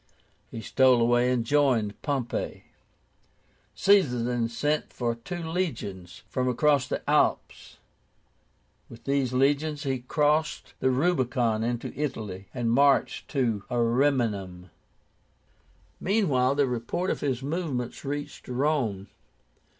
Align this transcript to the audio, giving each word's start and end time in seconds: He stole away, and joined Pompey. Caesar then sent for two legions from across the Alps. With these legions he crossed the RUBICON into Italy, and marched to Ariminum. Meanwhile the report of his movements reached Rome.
He 0.49 0.61
stole 0.61 0.99
away, 0.99 1.31
and 1.31 1.45
joined 1.45 2.01
Pompey. 2.01 2.63
Caesar 3.75 4.23
then 4.23 4.47
sent 4.49 4.91
for 4.91 5.13
two 5.13 5.43
legions 5.47 6.23
from 6.27 6.49
across 6.49 6.87
the 6.87 7.07
Alps. 7.07 7.77
With 8.89 9.03
these 9.03 9.31
legions 9.31 9.83
he 9.83 9.99
crossed 9.99 10.73
the 10.79 10.89
RUBICON 10.89 11.63
into 11.63 11.93
Italy, 11.95 12.47
and 12.51 12.71
marched 12.71 13.27
to 13.27 13.63
Ariminum. 13.69 14.71
Meanwhile 15.99 16.55
the 16.55 16.65
report 16.65 17.11
of 17.11 17.21
his 17.21 17.43
movements 17.43 18.03
reached 18.03 18.47
Rome. 18.47 19.05